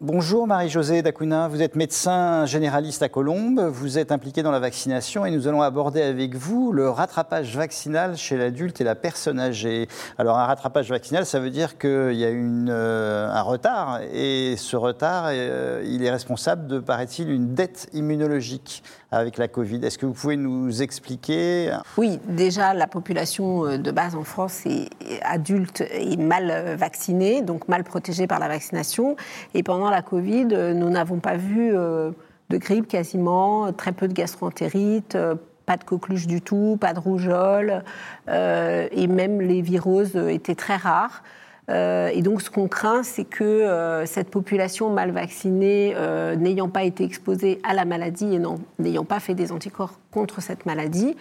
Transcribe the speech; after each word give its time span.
Bonjour 0.00 0.46
Marie-Josée 0.46 1.02
Dacuna, 1.02 1.48
vous 1.48 1.60
êtes 1.60 1.74
médecin 1.74 2.46
généraliste 2.46 3.02
à 3.02 3.08
Colombes, 3.08 3.58
vous 3.58 3.98
êtes 3.98 4.12
impliquée 4.12 4.44
dans 4.44 4.52
la 4.52 4.60
vaccination 4.60 5.26
et 5.26 5.32
nous 5.32 5.48
allons 5.48 5.60
aborder 5.60 6.02
avec 6.02 6.36
vous 6.36 6.70
le 6.70 6.88
rattrapage 6.88 7.56
vaccinal 7.56 8.16
chez 8.16 8.36
l'adulte 8.36 8.80
et 8.80 8.84
la 8.84 8.94
personne 8.94 9.40
âgée. 9.40 9.88
Alors 10.16 10.38
un 10.38 10.44
rattrapage 10.44 10.88
vaccinal, 10.88 11.26
ça 11.26 11.40
veut 11.40 11.50
dire 11.50 11.78
qu'il 11.78 12.14
y 12.14 12.24
a 12.24 12.30
une, 12.30 12.68
euh, 12.70 13.28
un 13.28 13.42
retard 13.42 13.98
et 14.12 14.54
ce 14.56 14.76
retard, 14.76 15.30
euh, 15.30 15.82
il 15.84 16.04
est 16.04 16.12
responsable 16.12 16.68
de, 16.68 16.78
paraît-il, 16.78 17.28
une 17.28 17.54
dette 17.54 17.88
immunologique 17.92 18.84
avec 19.10 19.38
la 19.38 19.48
Covid. 19.48 19.84
Est-ce 19.84 19.98
que 19.98 20.06
vous 20.06 20.12
pouvez 20.12 20.36
nous 20.36 20.82
expliquer? 20.82 21.72
Oui, 21.96 22.18
déjà 22.26 22.74
la 22.74 22.86
population 22.86 23.64
euh, 23.64 23.78
de 23.78 23.90
base 23.90 24.14
en 24.14 24.24
France 24.24 24.66
est 24.66 24.88
adulte 25.22 25.82
et 25.92 26.16
mal 26.16 26.76
vaccinée, 26.76 27.42
donc 27.42 27.68
mal 27.68 27.84
protégée 27.84 28.26
par 28.26 28.38
la 28.38 28.48
vaccination 28.48 29.16
et 29.54 29.62
pendant 29.62 29.90
la 29.90 30.02
Covid, 30.02 30.48
euh, 30.52 30.74
nous 30.74 30.90
n'avons 30.90 31.18
pas 31.18 31.36
vu 31.36 31.70
euh, 31.74 32.10
de 32.50 32.58
grippe 32.58 32.88
quasiment, 32.88 33.72
très 33.72 33.92
peu 33.92 34.08
de 34.08 34.12
gastroentérite, 34.12 35.14
euh, 35.14 35.34
pas 35.66 35.76
de 35.76 35.84
coqueluche 35.84 36.26
du 36.26 36.40
tout, 36.40 36.78
pas 36.80 36.94
de 36.94 36.98
rougeole, 36.98 37.84
et 38.26 39.06
même 39.06 39.42
les 39.42 39.60
viroses 39.60 40.16
étaient 40.16 40.54
très 40.54 40.76
rares. 40.76 41.22
Euh, 41.68 42.08
et 42.12 42.22
donc, 42.22 42.40
ce 42.40 42.50
qu'on 42.50 42.68
craint, 42.68 43.02
c'est 43.02 43.24
que 43.24 43.44
euh, 43.44 44.06
cette 44.06 44.30
population 44.30 44.90
mal 44.90 45.10
vaccinée, 45.10 45.94
euh, 45.96 46.34
n'ayant 46.34 46.68
pas 46.68 46.84
été 46.84 47.04
exposée 47.04 47.60
à 47.62 47.74
la 47.74 47.84
maladie 47.84 48.34
et 48.34 48.40
n'ayant 48.78 49.04
pas 49.04 49.20
fait 49.20 49.34
des 49.34 49.52
anticorps 49.52 49.98
contre 50.10 50.40
cette 50.40 50.64
maladie, 50.64 51.16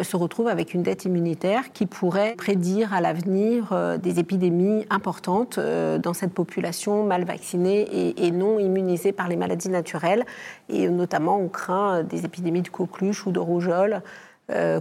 se 0.00 0.16
retrouve 0.16 0.46
avec 0.46 0.72
une 0.72 0.84
dette 0.84 1.04
immunitaire 1.04 1.72
qui 1.72 1.86
pourrait 1.86 2.34
prédire 2.36 2.94
à 2.94 3.00
l'avenir 3.00 3.98
des 4.00 4.20
épidémies 4.20 4.86
importantes 4.90 5.58
dans 5.58 6.14
cette 6.14 6.32
population 6.32 7.02
mal 7.02 7.24
vaccinée 7.24 7.80
et, 7.80 8.26
et, 8.26 8.30
non 8.30 8.60
immunisée 8.60 9.10
par 9.10 9.26
les 9.28 9.36
maladies 9.36 9.70
naturelles. 9.70 10.24
Et 10.68 10.88
notamment, 10.88 11.36
on 11.38 11.48
craint 11.48 12.04
des 12.04 12.24
épidémies 12.24 12.62
de 12.62 12.68
coqueluche 12.68 13.26
ou 13.26 13.32
de 13.32 13.40
rougeole, 13.40 14.02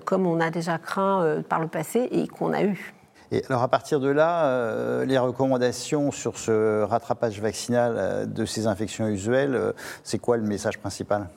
comme 0.06 0.28
on 0.28 0.40
a 0.40 0.52
déjà 0.52 0.78
craint 0.78 1.42
par 1.50 1.60
le 1.60 1.68
passé 1.68 2.08
et 2.12 2.28
qu'on 2.28 2.54
a 2.54 2.64
eu. 2.64 2.94
Et 3.32 3.44
alors 3.50 3.64
à 3.64 3.68
partir 3.68 4.00
de 4.00 4.10
là, 4.10 4.46
euh, 4.46 5.06
les 5.06 5.18
recommandations 5.18 6.12
sur 6.12 6.38
ce 6.38 6.84
rattrapage 6.84 7.42
vaccinal 7.42 7.96
euh, 7.98 8.26
de 8.26 8.46
ces 8.46 8.68
infections 8.68 9.08
usuelles, 9.08 9.56
euh, 9.56 9.74
c'est 10.04 10.20
quoi 10.20 10.38
le 10.38 10.44
message 10.44 10.78
principal? 10.78 11.28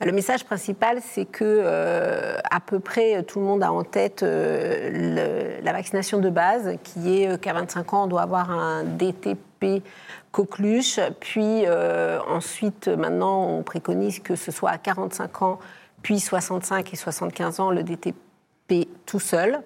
Bah, 0.00 0.06
le 0.06 0.12
message 0.12 0.44
principal, 0.44 0.98
c'est 1.02 1.26
que 1.26 1.62
à 2.50 2.60
peu 2.60 2.80
près 2.80 3.22
tout 3.22 3.38
le 3.38 3.44
monde 3.44 3.62
a 3.62 3.72
en 3.72 3.84
tête 3.84 4.22
la 4.22 5.72
vaccination 5.72 6.18
de 6.18 6.30
base, 6.30 6.76
qui 6.82 7.22
est 7.22 7.40
qu'à 7.40 7.52
25 7.52 7.94
ans, 7.94 8.04
on 8.04 8.06
doit 8.06 8.22
avoir 8.22 8.50
un 8.50 8.82
DTP 8.82 9.82
coqueluche. 10.32 10.98
Puis 11.20 11.64
ensuite, 12.28 12.88
maintenant, 12.88 13.46
on 13.46 13.62
préconise 13.62 14.18
que 14.18 14.34
ce 14.34 14.50
soit 14.50 14.70
à 14.70 14.78
45 14.78 15.42
ans, 15.42 15.58
puis 16.02 16.18
65 16.18 16.92
et 16.92 16.96
75 16.96 17.60
ans, 17.60 17.70
le 17.70 17.84
DTP 17.84 18.16
tout 19.06 19.20
seul. 19.20 19.60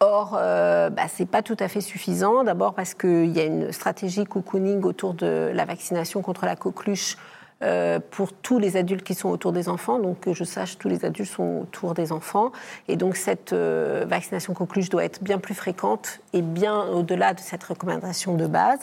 Or, 0.00 0.36
euh, 0.36 0.90
bah, 0.90 1.04
ce 1.06 1.22
n'est 1.22 1.28
pas 1.28 1.42
tout 1.42 1.56
à 1.60 1.68
fait 1.68 1.80
suffisant. 1.80 2.42
D'abord 2.42 2.74
parce 2.74 2.94
qu'il 2.94 3.30
y 3.30 3.40
a 3.40 3.44
une 3.44 3.72
stratégie 3.72 4.24
cocooning 4.24 4.82
autour 4.82 5.14
de 5.14 5.50
la 5.54 5.64
vaccination 5.64 6.22
contre 6.22 6.44
la 6.44 6.56
coqueluche 6.56 7.16
euh, 7.62 8.00
pour 8.10 8.32
tous 8.32 8.58
les 8.58 8.76
adultes 8.76 9.04
qui 9.04 9.14
sont 9.14 9.28
autour 9.28 9.52
des 9.52 9.68
enfants. 9.68 10.00
Donc, 10.00 10.18
que 10.18 10.34
je 10.34 10.42
sache, 10.42 10.76
tous 10.76 10.88
les 10.88 11.04
adultes 11.04 11.30
sont 11.30 11.60
autour 11.62 11.94
des 11.94 12.10
enfants. 12.10 12.50
Et 12.88 12.96
donc, 12.96 13.14
cette 13.14 13.52
euh, 13.52 14.04
vaccination 14.08 14.54
coqueluche 14.54 14.88
doit 14.88 15.04
être 15.04 15.22
bien 15.22 15.38
plus 15.38 15.54
fréquente 15.54 16.18
et 16.32 16.42
bien 16.42 16.82
au-delà 16.88 17.34
de 17.34 17.40
cette 17.40 17.62
recommandation 17.62 18.34
de 18.34 18.48
base. 18.48 18.80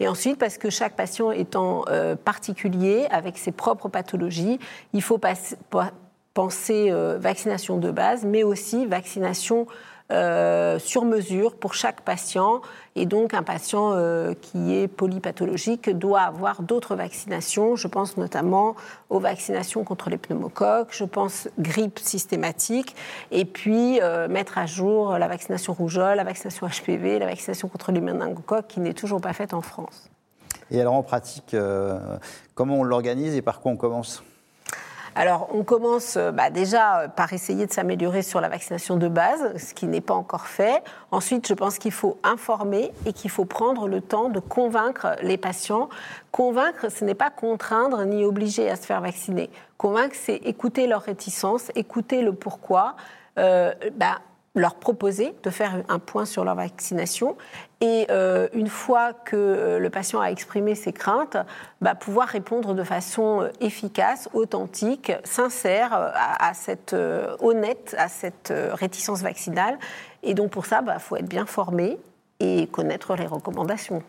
Et 0.00 0.08
ensuite, 0.08 0.38
parce 0.38 0.56
que 0.56 0.70
chaque 0.70 0.96
patient 0.96 1.32
étant 1.32 1.84
particulier, 2.24 3.06
avec 3.10 3.36
ses 3.36 3.52
propres 3.52 3.90
pathologies, 3.90 4.58
il 4.94 5.02
faut 5.02 5.18
penser 6.34 6.92
vaccination 7.18 7.76
de 7.78 7.90
base, 7.90 8.24
mais 8.24 8.42
aussi 8.42 8.86
vaccination 8.86 9.66
euh, 10.12 10.78
sur 10.78 11.06
mesure 11.06 11.54
pour 11.54 11.72
chaque 11.72 12.02
patient. 12.02 12.60
Et 12.96 13.06
donc, 13.06 13.32
un 13.32 13.42
patient 13.42 13.92
euh, 13.94 14.34
qui 14.38 14.74
est 14.74 14.86
polypathologique 14.86 15.88
doit 15.88 16.20
avoir 16.20 16.60
d'autres 16.60 16.96
vaccinations. 16.96 17.76
Je 17.76 17.88
pense 17.88 18.18
notamment 18.18 18.74
aux 19.08 19.20
vaccinations 19.20 19.84
contre 19.84 20.10
les 20.10 20.18
pneumocoques, 20.18 20.88
je 20.90 21.04
pense 21.04 21.48
grippe 21.58 21.98
systématique, 21.98 22.94
et 23.30 23.46
puis 23.46 24.00
euh, 24.02 24.28
mettre 24.28 24.58
à 24.58 24.66
jour 24.66 25.16
la 25.18 25.28
vaccination 25.28 25.72
rougeole, 25.72 26.16
la 26.16 26.24
vaccination 26.24 26.66
HPV, 26.66 27.18
la 27.18 27.26
vaccination 27.26 27.68
contre 27.68 27.90
les 27.90 28.02
méningocoques 28.02 28.66
qui 28.68 28.80
n'est 28.80 28.94
toujours 28.94 29.22
pas 29.22 29.32
faite 29.32 29.54
en 29.54 29.62
France. 29.62 30.10
Et 30.70 30.80
alors, 30.80 30.94
en 30.94 31.02
pratique, 31.02 31.56
comment 32.54 32.80
on 32.80 32.84
l'organise 32.84 33.34
et 33.34 33.42
par 33.42 33.60
quoi 33.60 33.72
on 33.72 33.76
commence? 33.76 34.22
Alors, 35.14 35.50
on 35.52 35.62
commence 35.62 36.16
euh, 36.16 36.32
bah, 36.32 36.48
déjà 36.48 37.00
euh, 37.00 37.08
par 37.08 37.32
essayer 37.32 37.66
de 37.66 37.72
s'améliorer 37.72 38.22
sur 38.22 38.40
la 38.40 38.48
vaccination 38.48 38.96
de 38.96 39.08
base, 39.08 39.58
ce 39.58 39.74
qui 39.74 39.86
n'est 39.86 40.00
pas 40.00 40.14
encore 40.14 40.46
fait. 40.46 40.82
Ensuite, 41.10 41.46
je 41.46 41.54
pense 41.54 41.78
qu'il 41.78 41.92
faut 41.92 42.18
informer 42.22 42.92
et 43.04 43.12
qu'il 43.12 43.30
faut 43.30 43.44
prendre 43.44 43.88
le 43.88 44.00
temps 44.00 44.30
de 44.30 44.40
convaincre 44.40 45.16
les 45.22 45.36
patients. 45.36 45.90
Convaincre, 46.30 46.90
ce 46.90 47.04
n'est 47.04 47.14
pas 47.14 47.28
contraindre 47.28 48.02
ni 48.06 48.24
obliger 48.24 48.70
à 48.70 48.76
se 48.76 48.86
faire 48.86 49.02
vacciner. 49.02 49.50
Convaincre, 49.76 50.16
c'est 50.18 50.36
écouter 50.36 50.86
leurs 50.86 51.02
réticences, 51.02 51.70
écouter 51.74 52.22
le 52.22 52.32
pourquoi. 52.32 52.96
Euh, 53.38 53.72
bah, 53.96 54.18
leur 54.54 54.74
proposer 54.74 55.34
de 55.42 55.50
faire 55.50 55.82
un 55.88 55.98
point 55.98 56.26
sur 56.26 56.44
leur 56.44 56.54
vaccination 56.54 57.36
et 57.80 58.06
euh, 58.10 58.48
une 58.52 58.68
fois 58.68 59.14
que 59.14 59.34
euh, 59.34 59.78
le 59.78 59.88
patient 59.88 60.20
a 60.20 60.26
exprimé 60.26 60.74
ses 60.74 60.92
craintes, 60.92 61.38
bah, 61.80 61.94
pouvoir 61.94 62.28
répondre 62.28 62.74
de 62.74 62.84
façon 62.84 63.42
euh, 63.42 63.48
efficace, 63.60 64.28
authentique, 64.34 65.10
sincère, 65.24 65.92
à, 65.92 66.52
cette 66.54 66.94
honnête, 67.40 67.96
à 67.98 68.08
cette 68.08 68.52
réticence 68.74 69.22
vaccinale. 69.22 69.78
Et 70.22 70.34
donc 70.34 70.50
pour 70.50 70.66
ça, 70.66 70.80
il 70.82 70.86
bah, 70.86 70.98
faut 70.98 71.16
être 71.16 71.28
bien 71.28 71.46
formé 71.46 71.98
et 72.38 72.66
connaître 72.66 73.16
les 73.16 73.26
recommandations. 73.26 74.02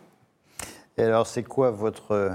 Et 0.96 1.02
alors, 1.02 1.26
c'est 1.26 1.42
quoi 1.42 1.70
votre 1.70 2.32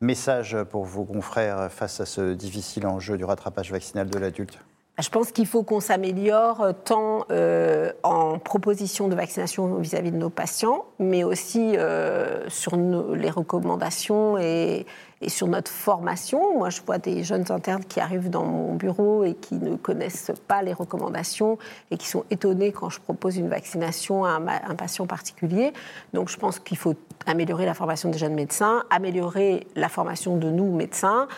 message 0.00 0.56
pour 0.70 0.84
vos 0.84 1.04
confrères 1.04 1.70
face 1.70 2.00
à 2.00 2.06
ce 2.06 2.32
difficile 2.32 2.86
enjeu 2.86 3.16
du 3.16 3.24
rattrapage 3.24 3.70
vaccinal 3.70 4.08
de 4.08 4.18
l'adulte? 4.18 4.58
Je 5.00 5.08
pense 5.08 5.32
qu'il 5.32 5.46
faut 5.46 5.62
qu'on 5.62 5.80
s'améliore 5.80 6.60
euh, 6.60 6.72
tant 6.72 7.24
euh, 7.30 7.92
en 8.02 8.38
proposition 8.38 9.08
de 9.08 9.14
vaccination 9.14 9.76
vis-à-vis 9.76 10.12
de 10.12 10.18
nos 10.18 10.28
patients, 10.28 10.84
mais 10.98 11.24
aussi 11.24 11.76
euh, 11.76 12.48
sur 12.48 12.76
les 12.76 13.30
recommandations 13.30 14.36
et, 14.36 14.86
sur 15.28 15.46
notre 15.46 15.70
formation. 15.70 16.58
Moi, 16.58 16.68
je 16.68 16.82
vois 16.84 16.98
des 16.98 17.22
jeunes 17.22 17.44
internes 17.50 17.84
qui 17.84 18.00
arrivent 18.00 18.28
dans 18.28 18.44
mon 18.44 18.74
bureau 18.74 19.24
et 19.24 19.34
qui 19.34 19.54
ne 19.54 19.76
connaissent 19.76 20.32
pas 20.48 20.62
les 20.62 20.72
recommandations 20.72 21.58
et 21.92 21.96
qui 21.96 22.08
sont 22.08 22.24
étonnés 22.30 22.72
quand 22.72 22.90
je 22.90 23.00
propose 23.00 23.36
une 23.36 23.48
vaccination 23.48 24.24
à 24.24 24.40
un 24.40 24.74
patient 24.74 25.06
particulier. 25.06 25.72
Donc, 26.12 26.28
je 26.28 26.36
pense 26.36 26.58
qu'il 26.58 26.76
faut 26.76 26.96
améliorer 27.26 27.66
la 27.66 27.74
formation 27.74 28.10
des 28.10 28.18
jeunes 28.18 28.34
médecins, 28.34 28.84
améliorer 28.90 29.66
la 29.76 29.88
formation 29.88 30.36
de 30.36 30.50
nous, 30.50 30.74
médecins. 30.74 31.28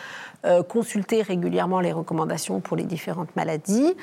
Euh, 0.44 0.62
consulter 0.62 1.22
régulièrement 1.22 1.80
les 1.80 1.92
recommandations 1.92 2.60
pour 2.60 2.76
les 2.76 2.84
différentes 2.84 3.34
maladies. 3.34 3.94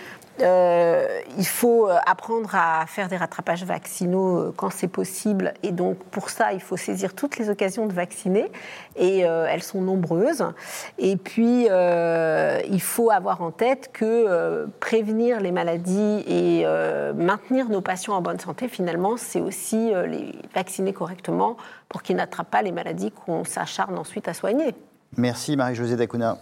Euh, 0.41 1.21
il 1.37 1.45
faut 1.45 1.87
euh, 1.87 1.97
apprendre 2.05 2.49
à 2.53 2.85
faire 2.87 3.07
des 3.07 3.17
rattrapages 3.17 3.63
vaccinaux 3.63 4.51
quand 4.55 4.69
c'est 4.69 4.87
possible. 4.87 5.53
Et 5.63 5.71
donc, 5.71 5.97
pour 6.05 6.29
ça, 6.29 6.53
il 6.53 6.61
faut 6.61 6.77
saisir 6.77 7.13
toutes 7.13 7.37
les 7.37 7.49
occasions 7.49 7.85
de 7.87 7.93
vacciner. 7.93 8.51
Et 8.97 9.19
elles 9.19 9.63
sont 9.63 9.81
nombreuses. 9.81 10.43
Et 10.97 11.15
puis, 11.15 11.65
il 11.65 12.81
faut 12.81 13.09
avoir 13.09 13.41
en 13.41 13.51
tête 13.51 13.89
que 13.93 14.67
prévenir 14.79 15.39
les 15.39 15.51
maladies 15.51 16.23
et 16.27 16.65
maintenir 17.15 17.69
nos 17.69 17.81
patients 17.81 18.13
en 18.13 18.21
bonne 18.21 18.39
santé, 18.39 18.67
finalement, 18.67 19.15
c'est 19.15 19.39
aussi 19.39 19.93
les 20.07 20.35
vacciner 20.53 20.91
correctement 20.91 21.55
pour 21.87 22.01
qu'ils 22.03 22.17
n'attrapent 22.17 22.51
pas 22.51 22.61
les 22.61 22.73
maladies 22.73 23.11
qu'on 23.11 23.43
s'acharne 23.43 23.97
ensuite 23.97 24.27
à 24.27 24.33
soigner. 24.33 24.75
Merci 25.17 25.55
Marie-Josée 25.55 25.95
Dacuna. 25.95 26.37